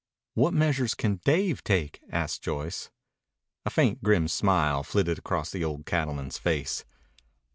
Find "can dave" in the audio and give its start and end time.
0.95-1.63